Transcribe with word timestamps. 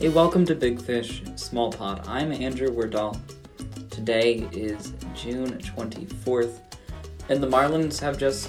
Hey, 0.00 0.10
welcome 0.10 0.46
to 0.46 0.54
Big 0.54 0.80
Fish 0.80 1.24
Small 1.34 1.72
Pod. 1.72 2.06
I'm 2.06 2.30
Andrew 2.30 2.68
Wardall. 2.68 3.18
Today 3.90 4.48
is 4.52 4.92
June 5.12 5.58
24th, 5.58 6.60
and 7.28 7.42
the 7.42 7.48
Marlins 7.48 7.98
have 7.98 8.16
just 8.16 8.48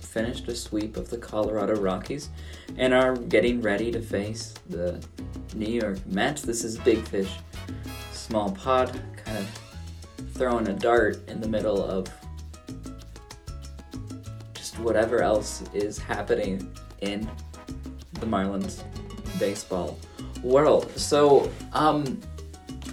finished 0.00 0.48
a 0.48 0.54
sweep 0.54 0.96
of 0.96 1.10
the 1.10 1.18
Colorado 1.18 1.76
Rockies 1.76 2.30
and 2.78 2.94
are 2.94 3.14
getting 3.14 3.60
ready 3.60 3.92
to 3.92 4.00
face 4.00 4.54
the 4.70 5.04
New 5.54 5.70
York 5.70 5.98
Mets. 6.06 6.40
This 6.40 6.64
is 6.64 6.78
Big 6.78 7.06
Fish 7.08 7.36
Small 8.12 8.52
Pod, 8.52 8.98
kind 9.26 9.36
of 9.36 9.60
throwing 10.32 10.66
a 10.68 10.72
dart 10.72 11.28
in 11.28 11.42
the 11.42 11.48
middle 11.48 11.84
of 11.84 12.08
just 14.54 14.78
whatever 14.78 15.20
else 15.20 15.62
is 15.74 15.98
happening 15.98 16.74
in 17.02 17.30
the 18.14 18.24
Marlins 18.24 18.82
baseball 19.38 19.98
world. 20.42 20.90
So, 20.98 21.50
um, 21.72 22.20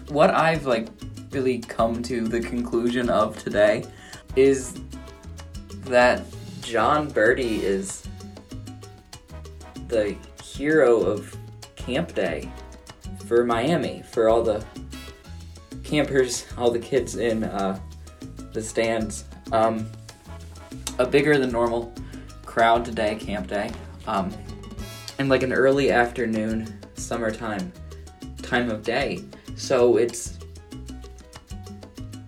what 0.09 0.31
I've 0.31 0.65
like 0.65 0.87
really 1.31 1.59
come 1.59 2.01
to 2.03 2.27
the 2.27 2.39
conclusion 2.39 3.09
of 3.09 3.41
today 3.41 3.85
is 4.35 4.79
that 5.85 6.23
Jon 6.61 7.09
Berti 7.09 7.61
is 7.61 8.07
the 9.87 10.15
hero 10.43 11.01
of 11.01 11.35
camp 11.75 12.13
day 12.13 12.51
for 13.25 13.43
Miami 13.43 14.03
for 14.11 14.29
all 14.29 14.43
the 14.43 14.63
campers, 15.83 16.45
all 16.57 16.71
the 16.71 16.79
kids 16.79 17.15
in 17.15 17.43
uh, 17.43 17.79
the 18.53 18.61
stands. 18.61 19.25
Um, 19.51 19.89
a 20.99 21.05
bigger 21.05 21.37
than 21.37 21.51
normal 21.51 21.93
crowd 22.45 22.85
today, 22.85 23.15
camp 23.15 23.47
day, 23.47 23.71
um, 24.05 24.31
and 25.17 25.29
like 25.29 25.43
an 25.43 25.53
early 25.53 25.91
afternoon 25.91 26.78
summertime 26.99 27.71
time 28.41 28.69
of 28.69 28.83
day. 28.83 29.23
So 29.55 29.97
it's 29.97 30.37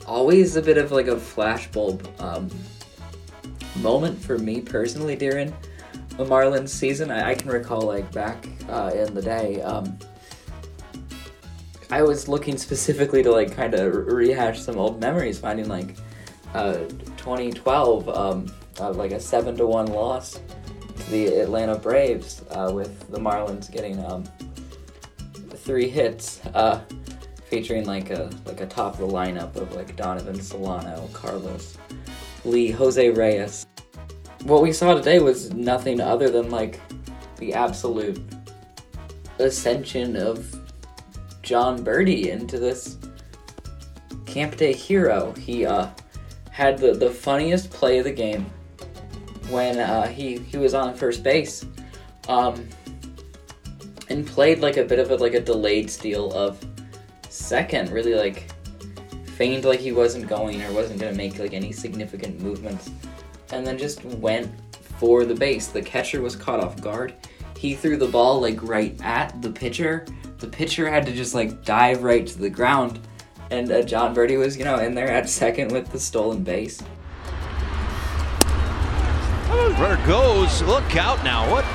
always 0.05 0.55
a 0.55 0.61
bit 0.61 0.77
of 0.77 0.91
like 0.91 1.07
a 1.07 1.15
flashbulb 1.15 2.05
um, 2.21 2.49
moment 3.81 4.19
for 4.19 4.37
me 4.37 4.61
personally 4.61 5.15
during 5.15 5.53
the 6.17 6.25
Marlins 6.25 6.69
season. 6.69 7.11
I, 7.11 7.31
I 7.31 7.35
can 7.35 7.49
recall 7.49 7.81
like 7.81 8.11
back 8.11 8.45
uh, 8.69 8.91
in 8.93 9.13
the 9.13 9.21
day. 9.21 9.61
Um, 9.61 9.97
I 11.89 12.03
was 12.03 12.27
looking 12.27 12.57
specifically 12.57 13.21
to 13.23 13.31
like 13.31 13.55
kind 13.55 13.73
of 13.73 13.93
rehash 14.07 14.61
some 14.61 14.77
old 14.77 15.01
memories, 15.01 15.39
finding 15.39 15.67
like 15.67 15.97
uh, 16.53 16.73
2012, 17.17 18.09
um, 18.09 18.53
uh, 18.79 18.91
like 18.91 19.11
a 19.11 19.19
seven 19.19 19.57
to 19.57 19.65
one 19.65 19.87
loss 19.87 20.39
to 20.97 21.11
the 21.11 21.27
Atlanta 21.39 21.77
Braves, 21.77 22.43
uh, 22.51 22.71
with 22.73 23.09
the 23.11 23.19
Marlins 23.19 23.69
getting 23.71 24.03
um, 24.05 24.23
three 25.61 25.89
hits, 25.89 26.43
uh, 26.53 26.81
featuring 27.45 27.85
like 27.85 28.09
a 28.09 28.29
like 28.45 28.61
a 28.61 28.65
top 28.65 28.93
of 28.93 28.99
the 28.99 29.07
lineup 29.07 29.55
of 29.55 29.73
like 29.75 29.95
Donovan 29.95 30.41
Solano, 30.41 31.09
Carlos 31.13 31.77
Lee, 32.45 32.71
Jose 32.71 33.09
Reyes. 33.09 33.65
What 34.43 34.61
we 34.61 34.73
saw 34.73 34.95
today 34.95 35.19
was 35.19 35.53
nothing 35.53 36.01
other 36.01 36.29
than 36.29 36.49
like 36.49 36.79
the 37.37 37.53
absolute 37.53 38.21
ascension 39.39 40.15
of 40.15 40.59
Jon 41.41 41.83
Berti 41.83 42.27
into 42.27 42.57
this 42.57 42.97
camp 44.25 44.55
day 44.57 44.73
hero. 44.73 45.33
He 45.33 45.65
uh, 45.65 45.87
had 46.51 46.77
the, 46.77 46.93
the 46.93 47.09
funniest 47.09 47.69
play 47.69 47.99
of 47.99 48.05
the 48.05 48.11
game 48.11 48.45
when 49.49 49.79
uh, 49.79 50.07
he 50.07 50.37
he 50.37 50.57
was 50.57 50.73
on 50.73 50.95
first 50.95 51.21
base. 51.23 51.65
Um, 52.27 52.67
and 54.11 54.27
played 54.27 54.59
like 54.59 54.77
a 54.77 54.83
bit 54.83 54.99
of 54.99 55.09
a 55.09 55.15
like 55.15 55.33
a 55.33 55.39
delayed 55.39 55.89
steal 55.89 56.31
of 56.33 56.63
second, 57.29 57.89
really 57.91 58.13
like 58.13 58.51
feigned 59.23 59.63
like 59.63 59.79
he 59.79 59.91
wasn't 59.91 60.27
going 60.27 60.61
or 60.61 60.71
wasn't 60.73 60.99
gonna 60.99 61.13
make 61.13 61.39
like 61.39 61.53
any 61.53 61.71
significant 61.71 62.39
movements, 62.41 62.91
and 63.51 63.65
then 63.65 63.77
just 63.77 64.03
went 64.03 64.51
for 64.99 65.23
the 65.25 65.33
base. 65.33 65.67
The 65.67 65.81
catcher 65.81 66.21
was 66.21 66.35
caught 66.35 66.59
off 66.59 66.79
guard. 66.81 67.15
He 67.57 67.73
threw 67.73 67.97
the 67.97 68.07
ball 68.07 68.41
like 68.41 68.61
right 68.61 68.99
at 69.01 69.41
the 69.41 69.49
pitcher. 69.49 70.05
The 70.39 70.47
pitcher 70.47 70.89
had 70.89 71.05
to 71.05 71.13
just 71.13 71.33
like 71.33 71.63
dive 71.63 72.03
right 72.03 72.27
to 72.27 72.37
the 72.37 72.49
ground, 72.49 72.99
and 73.49 73.71
uh, 73.71 73.81
Jon 73.83 74.13
Berti 74.13 74.37
was 74.37 74.57
you 74.57 74.65
know 74.65 74.79
in 74.79 74.93
there 74.93 75.09
at 75.09 75.29
second 75.29 75.71
with 75.71 75.89
the 75.91 75.99
stolen 75.99 76.43
base. 76.43 76.81
Runner 79.49 80.05
goes. 80.05 80.61
Look 80.63 80.95
out 80.95 81.23
now. 81.23 81.49
What 81.49 81.65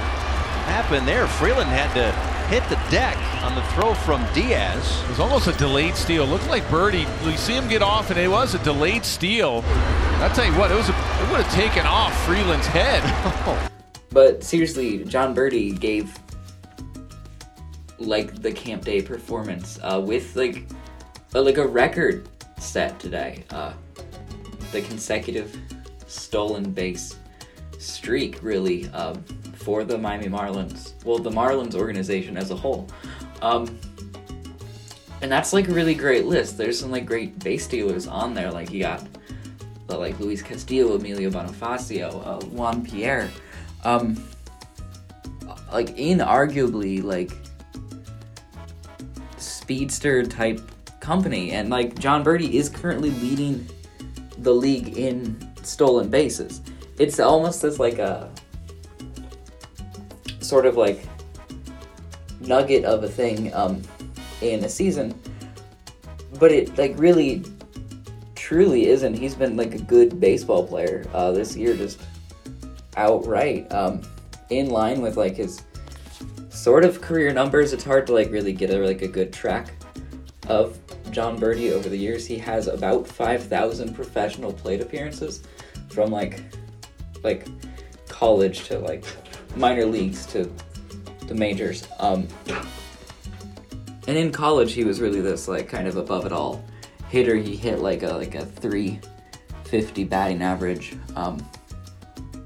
happened 0.67 1.07
there? 1.09 1.27
Freeland 1.27 1.71
had 1.71 1.93
to 1.95 2.26
hit 2.47 2.63
the 2.69 2.77
deck 2.91 3.17
on 3.43 3.55
the 3.55 3.63
throw 3.73 3.95
from 3.95 4.25
Diaz. 4.33 5.03
It 5.05 5.09
was 5.11 5.21
almost 5.21 5.49
a 5.49 5.53
delayed 5.53 5.97
steal. 5.97 6.27
Looked 6.27 6.49
like 6.49 6.63
Berti. 6.65 7.05
You 7.25 7.37
see 7.37 7.55
him 7.55 7.69
get 7.69 7.83
off, 7.83 8.11
and 8.11 8.19
it 8.19 8.29
was 8.29 8.55
a 8.55 8.59
delayed 8.61 9.05
steal. 9.05 9.63
I'll 10.19 10.35
tell 10.35 10.47
you 10.47 10.53
what, 10.53 10.71
it 10.71 10.77
was. 10.77 10.89
A, 10.89 10.93
it 10.93 11.31
would 11.31 11.43
have 11.43 11.53
taken 11.55 11.85
off 11.87 12.17
Freeland's 12.25 12.67
head. 12.69 13.03
but 14.13 14.45
seriously, 14.45 15.05
Jon 15.05 15.35
Berti 15.35 15.79
gave 15.79 16.17
like 17.99 18.41
the 18.43 18.53
camp 18.53 18.85
day 18.85 19.03
performance 19.03 19.79
uh, 19.83 20.01
with 20.05 20.37
like 20.37 20.67
a, 21.35 21.41
like 21.41 21.59
a 21.59 21.67
record 21.67 22.29
set 22.59 22.99
today. 23.01 23.45
Uh, 23.51 23.73
the 24.73 24.83
consecutive 24.83 25.57
stolen 26.07 26.71
base 26.71 27.17
streak 27.79 28.43
really 28.43 28.89
um, 28.91 29.25
for 29.57 29.85
the 29.85 29.99
Miami 29.99 30.29
Marlins. 30.29 30.93
Well, 31.05 31.19
the 31.19 31.31
Marlins 31.31 31.75
organization 31.75 32.37
as 32.37 32.51
a 32.51 32.57
whole. 32.57 32.89
Um, 33.43 33.79
and 35.23 35.33
that's 35.33 35.53
like 35.53 35.69
a 35.69 35.73
really 35.73 35.95
great 35.95 36.27
list. 36.27 36.59
There's 36.59 36.79
some 36.79 36.91
like 36.91 37.07
great 37.07 37.39
base 37.39 37.65
stealers 37.65 38.07
on 38.07 38.35
there. 38.35 38.51
Like 38.51 38.71
you 38.71 38.83
got 38.83 39.07
like 39.89 40.19
Luis 40.21 40.43
Castillo, 40.43 40.95
Emilio 40.97 41.31
Bonifacio, 41.31 42.27
uh, 42.27 42.47
Juan 42.47 42.85
Pierre. 42.85 43.31
Um, 43.85 44.23
like 45.73 45.97
inarguably 45.97 47.03
like 47.03 47.33
speedster 49.37 50.25
type 50.25 50.61
company, 51.01 51.53
and 51.53 51.71
like 51.71 51.99
Jon 51.99 52.25
Berti 52.25 52.53
is 52.53 52.69
currently 52.69 53.11
leading 53.11 53.67
the 54.39 54.53
league 54.53 54.97
in 54.97 55.37
stolen 55.63 56.09
bases. 56.09 56.63
It's 56.99 57.21
almost 57.21 57.65
as 57.65 57.79
like 57.79 57.99
a 57.99 58.31
sort 60.47 60.67
of 60.67 60.77
like 60.77 61.05
nugget 62.41 62.85
of 62.85 63.05
a 63.05 63.09
thing 63.09 63.53
um, 63.55 63.83
in 64.41 64.65
a 64.65 64.69
season, 64.69 65.19
but 66.39 66.53
it 66.53 66.77
like 66.79 66.95
really 66.99 67.45
truly 68.35 68.87
isn't. 68.87 69.15
He's 69.15 69.35
been 69.35 69.57
like 69.57 69.75
a 69.75 69.83
good 69.83 70.21
baseball 70.21 70.67
player 70.67 71.05
uh, 71.13 71.33
this 71.33 71.57
year, 71.57 71.75
just 71.75 72.01
outright 72.97 73.71
um, 73.73 74.03
in 74.51 74.71
line 74.71 75.01
with 75.03 75.17
like 75.17 75.37
his 75.37 75.63
sort 76.51 76.85
of 76.85 77.01
career 77.01 77.33
numbers. 77.33 77.73
It's 77.73 77.85
hard 77.85 78.07
to 78.07 78.13
like 78.13 78.31
really 78.31 78.53
get 78.53 78.71
a 78.71 78.79
like 78.79 79.03
a 79.03 79.09
good 79.09 79.33
track 79.33 79.73
of 80.49 80.79
Jon 81.11 81.39
Berti 81.39 81.73
over 81.73 81.89
the 81.89 81.97
years. 81.97 82.27
He 82.27 82.39
has 82.39 82.69
about 82.69 83.07
five 83.07 83.43
thousand 83.45 83.95
professional 83.95 84.53
plate 84.53 84.81
appearances 84.81 85.43
from 85.89 86.11
like 86.11 86.43
like 87.25 87.47
college 88.09 88.65
to 88.69 88.79
like 88.79 89.05
minor 89.57 89.87
leagues 89.87 90.27
to 90.27 90.51
the 91.27 91.35
majors. 91.35 91.87
Um, 91.99 92.29
and 94.07 94.17
in 94.17 94.31
college, 94.31 94.73
he 94.73 94.85
was 94.85 95.01
really 95.01 95.21
this 95.21 95.49
like 95.49 95.69
kind 95.69 95.89
of 95.89 95.97
above 95.97 96.27
it 96.27 96.33
all 96.33 96.65
hitter. 97.09 97.37
He 97.37 97.57
hit 97.57 97.81
like 97.81 98.03
a 98.03 98.13
like 98.13 98.35
a 98.35 98.45
350 98.45 100.05
batting 100.05 100.43
average. 100.43 100.97
Um, 101.17 101.45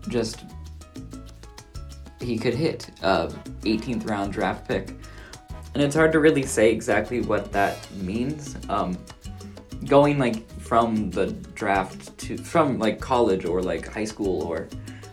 just 0.09 0.45
he 2.21 2.39
could 2.39 2.55
hit 2.55 2.91
uh, 3.03 3.29
18th 3.63 4.09
round 4.09 4.33
draft 4.33 4.67
pick, 4.67 4.91
and 5.75 5.83
it's 5.83 5.95
hard 5.95 6.13
to 6.13 6.21
really 6.21 6.45
say 6.45 6.71
exactly 6.71 7.21
what 7.21 7.53
that 7.53 7.77
means. 7.97 8.57
Um, 8.69 8.99
going 9.87 10.19
like 10.19 10.49
from 10.61 11.11
the 11.11 11.33
draft 11.55 12.17
to 12.19 12.37
from 12.39 12.79
like 12.79 13.01
college 13.01 13.45
or 13.45 13.63
like 13.63 13.87
high 13.87 14.05
school 14.05 14.43
or 14.43 14.69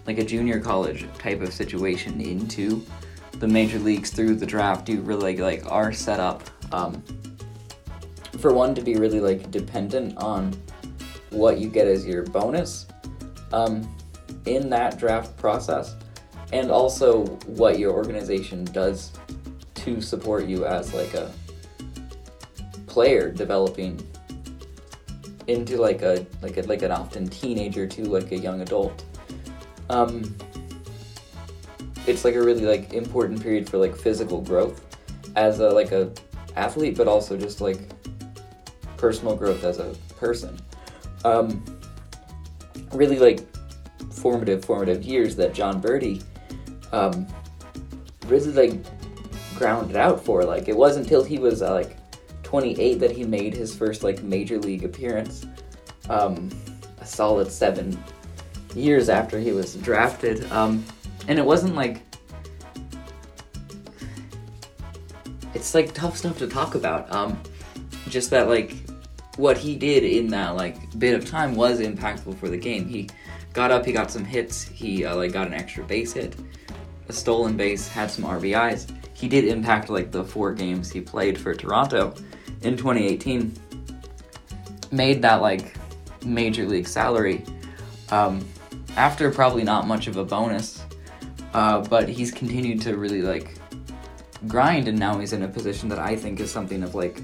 like 0.08 0.18
a 0.18 0.24
junior 0.24 0.60
college 0.60 1.06
type 1.20 1.42
of 1.42 1.54
situation 1.54 2.22
into 2.22 2.84
the 3.34 3.48
major 3.48 3.78
leagues 3.78 4.10
through 4.10 4.36
the 4.36 4.46
draft, 4.46 4.90
you 4.90 5.02
really 5.02 5.38
like 5.38 5.70
are 5.70 5.92
set 5.92 6.20
up 6.20 6.44
um, 6.72 7.04
for 8.40 8.54
one 8.54 8.74
to 8.74 8.82
be 8.82 8.96
really 8.96 9.20
like 9.20 9.52
dependent 9.52 10.18
on 10.18 10.56
what 11.30 11.60
you 11.60 11.70
get 11.70 11.88
as 11.88 12.06
your 12.06 12.24
bonus 12.24 12.88
um, 13.52 13.96
in 14.46 14.70
that 14.70 14.98
draft 14.98 15.36
process, 15.38 15.96
and 16.54 16.72
also 16.72 17.26
what 17.46 17.78
your 17.78 17.92
organization 17.92 18.64
does 18.66 19.12
to 19.76 20.02
support 20.02 20.46
you 20.46 20.66
as 20.66 20.94
like 20.94 21.14
a 21.14 21.32
player 22.88 23.30
developing 23.30 24.02
into 25.48 25.78
like 25.78 26.02
a 26.02 26.26
like 26.42 26.58
a 26.58 26.62
like 26.64 26.82
an 26.82 26.92
often 26.92 27.28
teenager 27.28 27.86
to 27.86 28.04
like 28.06 28.32
a 28.32 28.38
young 28.38 28.62
adult 28.62 29.04
um, 29.90 30.36
it's 32.06 32.24
like 32.24 32.36
a 32.36 32.42
really 32.42 32.66
like 32.66 32.94
important 32.94 33.42
period 33.42 33.70
for 33.70 33.78
like 33.78 33.96
physical 33.96 34.42
growth 34.42 34.84
as 35.36 35.60
a 35.60 35.70
like 35.70 35.92
a 35.92 36.12
athlete, 36.56 36.98
but 36.98 37.08
also 37.08 37.38
just 37.38 37.62
like 37.62 37.80
personal 38.98 39.36
growth 39.36 39.64
as 39.64 39.80
a 39.80 39.96
person. 40.18 40.58
Um, 41.24 41.64
really 42.94 43.20
like 43.20 43.42
formative, 44.12 44.66
formative 44.66 45.04
years 45.04 45.36
that 45.36 45.54
Jon 45.54 45.82
Berti 45.82 46.24
um, 46.92 47.28
really 48.28 48.52
like 48.52 48.80
grounded 49.56 49.96
out 49.96 50.24
for. 50.24 50.44
Like 50.44 50.68
it 50.68 50.76
wasn't 50.76 51.06
until 51.06 51.24
he 51.24 51.40
was 51.40 51.62
uh, 51.62 51.74
like 51.74 51.98
28 52.44 52.96
that 52.96 53.12
he 53.12 53.24
made 53.24 53.54
his 53.54 53.76
first 53.76 54.04
like 54.04 54.24
major 54.24 54.60
league 54.60 54.84
appearance. 54.84 55.46
Um, 56.10 56.50
a 57.00 57.06
solid 57.06 57.52
seven 57.52 58.02
years 58.78 59.10
after 59.10 59.40
he 59.40 59.52
was 59.52 59.76
drafted, 59.76 60.50
um, 60.52 60.86
and 61.28 61.38
it 61.40 61.46
wasn't 61.46 61.76
like 61.76 62.02
it's 65.54 65.74
like 65.74 65.94
tough 65.94 66.16
stuff 66.18 66.38
to 66.38 66.48
talk 66.48 66.76
about. 66.76 67.12
Um, 67.12 67.42
just 68.10 68.30
that 68.30 68.48
like 68.48 68.76
what 69.38 69.58
he 69.58 69.76
did 69.76 70.04
in 70.04 70.28
that 70.28 70.56
like 70.56 70.78
bit 71.00 71.16
of 71.16 71.30
time 71.30 71.56
was 71.56 71.80
impactful 71.80 72.38
for 72.38 72.50
the 72.50 72.58
game. 72.58 72.88
He 72.88 73.10
got 73.54 73.72
up, 73.72 73.86
he 73.86 73.92
got 73.92 74.12
some 74.12 74.24
hits, 74.24 74.64
he 74.64 75.06
uh, 75.06 75.16
like 75.16 75.32
got 75.34 75.48
an 75.48 75.54
extra 75.54 75.84
base 75.84 76.14
hit, 76.14 76.36
a 77.10 77.14
stolen 77.14 77.58
base, 77.58 77.88
had 77.88 78.12
some 78.12 78.24
RBIs. 78.26 78.92
He 79.14 79.28
did 79.28 79.46
impact 79.46 79.90
like 79.90 80.12
the 80.12 80.24
four 80.24 80.54
games 80.54 80.92
he 80.92 81.02
played 81.02 81.38
for 81.38 81.54
Toronto 81.56 82.14
in 82.62 82.78
2018. 82.78 83.52
Made 84.92 85.22
that 85.24 85.42
like 85.42 85.76
major 86.24 86.68
league 86.68 86.88
salary 86.88 87.44
um, 88.10 88.46
after 88.98 89.32
probably 89.32 89.64
not 89.64 89.88
much 89.88 90.08
of 90.08 90.18
a 90.18 90.26
bonus, 90.26 90.84
uh, 91.54 91.82
but 91.82 92.10
he's 92.10 92.32
continued 92.32 92.82
to 92.82 92.98
really 92.98 93.22
like 93.22 93.56
grind, 94.48 94.88
and 94.88 94.98
now 94.98 95.20
he's 95.20 95.34
in 95.34 95.44
a 95.44 95.48
position 95.48 95.88
that 95.90 96.00
I 96.00 96.16
think 96.16 96.40
is 96.40 96.52
something 96.52 96.84
of 96.84 96.96
like 96.96 97.22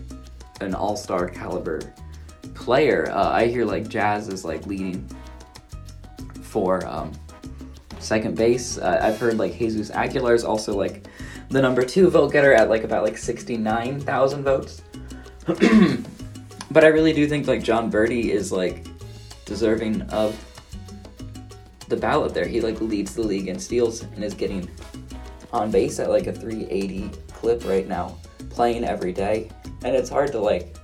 an 0.61 0.75
all 0.75 0.95
star 0.95 1.27
caliber 1.27 1.81
player. 2.53 3.09
Uh, 3.09 3.31
I 3.31 3.47
hear 3.47 3.65
like 3.65 3.89
Jazz 3.89 4.29
is 4.29 4.45
like 4.45 4.65
leading 4.67 5.09
for 6.41 6.85
um, 6.85 7.11
second 7.99 8.37
base. 8.37 8.77
Uh, 8.77 8.99
I've 9.01 9.19
heard 9.19 9.37
like 9.37 9.57
Jesus 9.57 9.89
Aguilar 9.89 10.35
is 10.35 10.43
also 10.43 10.77
like 10.77 11.07
the 11.49 11.61
number 11.61 11.83
two 11.83 12.09
vote 12.09 12.31
getter 12.31 12.53
at 12.53 12.69
like 12.69 12.83
about 12.83 13.03
like 13.03 13.17
69,000 13.17 14.43
votes. 14.43 14.83
but 16.71 16.83
I 16.83 16.87
really 16.87 17.13
do 17.13 17.27
think 17.27 17.47
like 17.47 17.63
Jon 17.63 17.91
Berti 17.91 18.29
is 18.29 18.51
like 18.51 18.85
deserving 19.45 20.03
of 20.03 20.37
the 21.93 22.01
ballot 22.01 22.33
there. 22.33 22.47
He 22.47 22.59
like 22.61 22.81
leads 22.81 23.13
the 23.13 23.21
league 23.21 23.47
in 23.47 23.59
steals 23.59 24.01
and 24.01 24.23
is 24.23 24.33
getting 24.33 24.69
on 25.51 25.69
base 25.69 25.99
at 25.99 26.09
like 26.09 26.27
a 26.27 26.33
380 26.33 27.09
clip 27.31 27.63
right 27.65 27.87
now, 27.87 28.17
playing 28.49 28.83
every 28.83 29.13
day. 29.13 29.49
And 29.83 29.95
it's 29.95 30.09
hard 30.09 30.31
to 30.31 30.39
like 30.39 30.75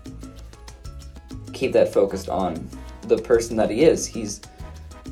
keep 1.54 1.74
that 1.74 1.92
focused 1.92 2.30
on 2.30 2.70
the 3.04 3.18
person 3.18 3.58
that 3.58 3.70
he 3.70 3.84
is. 3.84 4.06
He's 4.06 4.42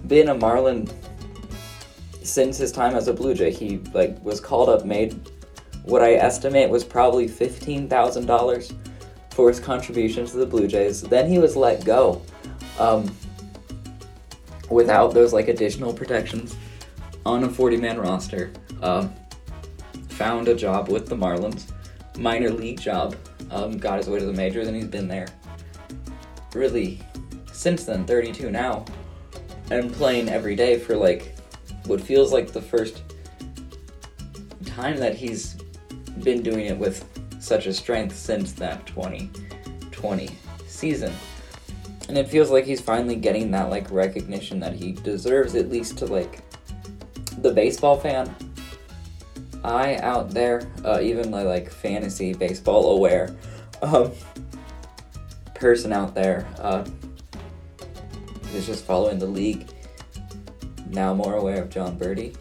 been 0.07 0.29
a 0.29 0.35
Marlin 0.35 0.87
since 2.21 2.57
his 2.57 2.71
time 2.71 2.95
as 2.95 3.07
a 3.07 3.13
Blue 3.13 3.33
Jay. 3.33 3.51
He 3.51 3.77
like 3.93 4.23
was 4.23 4.39
called 4.39 4.69
up, 4.69 4.85
made 4.85 5.19
what 5.83 6.03
I 6.03 6.13
estimate 6.13 6.69
was 6.69 6.83
probably 6.83 7.27
fifteen 7.27 7.89
thousand 7.89 8.27
dollars 8.27 8.73
for 9.31 9.49
his 9.49 9.59
contributions 9.59 10.31
to 10.31 10.37
the 10.37 10.45
Blue 10.45 10.67
Jays. 10.67 11.01
Then 11.01 11.29
he 11.29 11.39
was 11.39 11.55
let 11.55 11.83
go, 11.85 12.21
um, 12.79 13.09
without 14.69 15.13
those 15.13 15.33
like 15.33 15.47
additional 15.47 15.93
protections 15.93 16.55
on 17.25 17.43
a 17.43 17.49
forty-man 17.49 17.99
roster. 17.99 18.51
Um, 18.81 19.13
found 20.09 20.47
a 20.47 20.55
job 20.55 20.89
with 20.89 21.07
the 21.07 21.15
Marlins, 21.15 21.71
minor 22.17 22.49
league 22.49 22.81
job. 22.81 23.15
Um, 23.51 23.77
got 23.77 23.97
his 23.97 24.09
way 24.09 24.19
to 24.19 24.25
the 24.25 24.33
majors, 24.33 24.67
and 24.67 24.75
he's 24.75 24.87
been 24.87 25.07
there. 25.07 25.27
Really, 26.53 26.99
since 27.51 27.85
then, 27.85 28.05
32 28.05 28.49
now, 28.49 28.85
and 29.69 29.93
playing 29.93 30.29
every 30.29 30.55
day 30.55 30.79
for 30.79 30.95
like 30.95 31.35
what 31.85 32.01
feels 32.01 32.33
like 32.33 32.51
the 32.51 32.61
first 32.61 33.01
time 34.65 34.97
that 34.97 35.15
he's 35.15 35.55
been 36.23 36.41
doing 36.41 36.65
it 36.65 36.77
with 36.77 37.05
such 37.39 37.67
a 37.67 37.73
strength 37.73 38.15
since 38.15 38.53
that 38.53 38.85
2020 38.87 40.29
season. 40.67 41.13
And 42.07 42.17
it 42.17 42.29
feels 42.29 42.49
like 42.49 42.65
he's 42.65 42.81
finally 42.81 43.15
getting 43.15 43.51
that 43.51 43.69
like 43.69 43.91
recognition 43.91 44.59
that 44.61 44.73
he 44.73 44.93
deserves 44.93 45.55
at 45.55 45.69
least 45.69 45.97
to 45.99 46.05
like 46.05 46.41
the 47.39 47.51
baseball 47.51 47.99
fan 47.99 48.33
I 49.63 49.97
out 49.97 50.29
there, 50.31 50.65
uh, 50.85 50.99
even 51.01 51.29
my 51.29 51.43
like 51.43 51.69
fantasy 51.69 52.33
baseball 52.33 52.95
aware 52.95 53.35
um, 53.81 54.11
person 55.55 55.91
out 55.91 56.15
there 56.15 56.47
uh, 56.59 56.85
who's 58.51 58.65
just 58.65 58.85
following 58.85 59.19
the 59.19 59.25
league, 59.25 59.67
now 60.89 61.13
more 61.13 61.35
aware 61.35 61.61
of 61.61 61.69
Jon 61.69 61.97
Berti, 61.97 62.35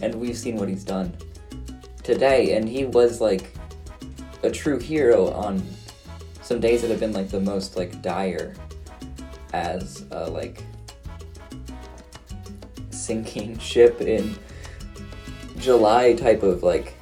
and 0.00 0.14
we've 0.14 0.36
seen 0.36 0.56
what 0.56 0.68
he's 0.68 0.84
done 0.84 1.16
today, 2.02 2.56
and 2.56 2.68
he 2.68 2.84
was 2.84 3.20
like 3.20 3.54
a 4.42 4.50
true 4.50 4.78
hero 4.78 5.30
on 5.30 5.62
some 6.42 6.58
days 6.58 6.82
that 6.82 6.90
have 6.90 6.98
been 6.98 7.12
like 7.12 7.28
the 7.28 7.40
most 7.40 7.76
like 7.76 8.02
dire 8.02 8.54
as 9.52 10.04
uh, 10.12 10.28
like 10.30 10.62
sinking 12.90 13.58
ship 13.58 14.00
in 14.00 14.34
July 15.58 16.14
type 16.14 16.42
of 16.42 16.62
like 16.62 16.94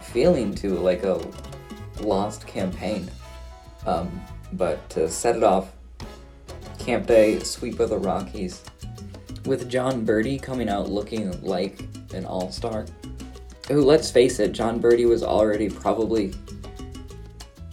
feeling 0.00 0.54
to 0.54 0.70
like 0.70 1.02
a 1.02 1.20
lost 2.00 2.46
campaign. 2.46 3.10
Um, 3.86 4.20
but 4.52 4.88
to 4.90 5.08
set 5.08 5.36
it 5.36 5.42
off, 5.42 5.72
Camp 6.78 7.06
Day 7.06 7.38
sweep 7.40 7.80
of 7.80 7.90
the 7.90 7.98
Rockies 7.98 8.62
with 9.46 9.68
Jon 9.68 10.06
Berti 10.06 10.40
coming 10.40 10.68
out 10.68 10.90
looking 10.90 11.42
like 11.42 11.80
an 12.14 12.24
all 12.24 12.50
star. 12.50 12.86
Who, 13.68 13.82
let's 13.82 14.10
face 14.10 14.38
it, 14.40 14.52
Jon 14.52 14.80
Berti 14.80 15.08
was 15.08 15.22
already 15.22 15.68
probably, 15.68 16.34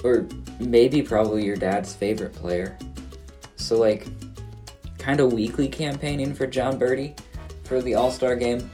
or 0.03 0.27
maybe 0.59 1.01
probably 1.01 1.45
your 1.45 1.57
dad's 1.57 1.93
favorite 1.93 2.33
player. 2.33 2.77
So, 3.71 3.77
like, 3.77 4.05
kind 4.97 5.21
of 5.21 5.31
weekly 5.31 5.69
campaigning 5.69 6.33
for 6.33 6.45
Jon 6.45 6.77
Berti 6.77 7.17
for 7.63 7.81
the 7.81 7.95
All 7.95 8.11
Star 8.11 8.35
game 8.35 8.69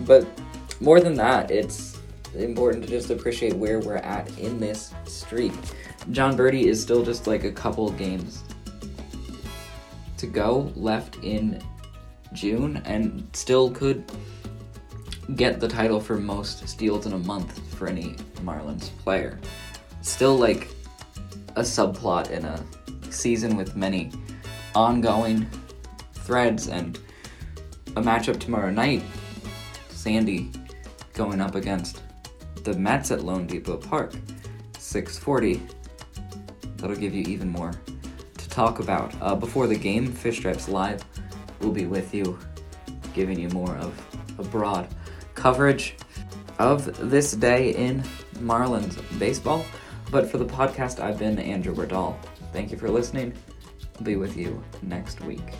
but 0.00 0.26
more 0.80 0.98
than 0.98 1.14
that, 1.14 1.52
it's 1.52 1.96
important 2.34 2.82
to 2.82 2.90
just 2.90 3.10
appreciate 3.10 3.54
where 3.54 3.78
we're 3.78 3.98
at 3.98 4.36
in 4.36 4.58
this 4.58 4.92
streak. 5.04 5.52
Jon 6.10 6.36
Berti 6.36 6.64
is 6.64 6.82
still 6.82 7.04
just 7.04 7.28
like 7.28 7.44
a 7.44 7.52
couple 7.52 7.88
games 7.92 8.42
to 10.16 10.26
go 10.26 10.72
left 10.74 11.14
in 11.22 11.62
June 12.32 12.82
and 12.84 13.28
still 13.32 13.70
could 13.70 14.10
get 15.36 15.60
the 15.60 15.68
title 15.68 16.00
for 16.00 16.16
most 16.16 16.68
steals 16.68 17.06
in 17.06 17.12
a 17.12 17.18
month 17.18 17.60
for 17.76 17.86
any 17.86 18.16
Marlins 18.42 18.90
player. 19.04 19.38
Still 20.02 20.36
like 20.36 20.66
a 21.54 21.62
subplot 21.62 22.30
in 22.30 22.44
a 22.44 22.60
season 23.12 23.56
with 23.56 23.76
many 23.76 24.10
ongoing 24.74 25.48
threads 26.12 26.68
and 26.68 26.98
a 27.96 28.02
matchup 28.02 28.38
tomorrow 28.38 28.70
night 28.70 29.02
Sandy 29.88 30.50
going 31.14 31.40
up 31.40 31.54
against 31.54 32.02
the 32.64 32.74
Mets 32.74 33.10
at 33.10 33.20
loanDepot 33.20 33.88
park. 33.88 34.12
640. 34.78 35.60
That'll 36.76 36.96
give 36.96 37.14
you 37.14 37.24
even 37.24 37.48
more 37.48 37.72
to 38.36 38.48
talk 38.48 38.78
about. 38.78 39.12
Uh, 39.20 39.34
before 39.34 39.66
the 39.66 39.76
game, 39.76 40.12
Fish 40.12 40.38
Stripes 40.38 40.68
Live 40.68 41.04
will 41.60 41.72
be 41.72 41.86
with 41.86 42.14
you, 42.14 42.38
giving 43.14 43.38
you 43.38 43.48
more 43.48 43.74
of 43.76 44.00
a 44.38 44.44
broad 44.44 44.88
coverage 45.34 45.96
of 46.58 47.10
this 47.10 47.32
day 47.32 47.74
in 47.74 48.02
Marlins 48.36 48.96
baseball. 49.18 49.64
But 50.10 50.30
for 50.30 50.38
the 50.38 50.46
podcast, 50.46 51.00
I've 51.00 51.18
been 51.18 51.38
Andrew 51.38 51.74
Wardall. 51.74 52.16
Thank 52.52 52.70
you 52.70 52.78
for 52.78 52.88
listening. 52.88 53.32
I'll 53.96 54.02
be 54.02 54.16
with 54.16 54.36
you 54.36 54.62
next 54.82 55.20
week. 55.22 55.54